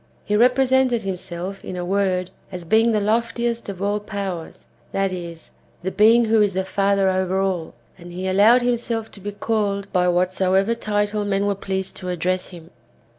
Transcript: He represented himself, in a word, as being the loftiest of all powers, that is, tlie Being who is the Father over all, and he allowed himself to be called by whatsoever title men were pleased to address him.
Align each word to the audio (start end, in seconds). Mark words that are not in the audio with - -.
He 0.25 0.35
represented 0.35 1.03
himself, 1.03 1.63
in 1.63 1.75
a 1.75 1.85
word, 1.85 2.31
as 2.51 2.65
being 2.65 2.91
the 2.91 2.99
loftiest 2.99 3.69
of 3.69 3.83
all 3.83 3.99
powers, 3.99 4.65
that 4.93 5.11
is, 5.13 5.51
tlie 5.85 5.95
Being 5.95 6.25
who 6.25 6.41
is 6.41 6.53
the 6.55 6.65
Father 6.65 7.07
over 7.07 7.39
all, 7.39 7.75
and 7.99 8.11
he 8.11 8.27
allowed 8.27 8.63
himself 8.63 9.11
to 9.11 9.19
be 9.19 9.31
called 9.31 9.93
by 9.93 10.07
whatsoever 10.07 10.73
title 10.73 11.23
men 11.23 11.45
were 11.45 11.53
pleased 11.53 11.97
to 11.97 12.09
address 12.09 12.47
him. 12.49 12.71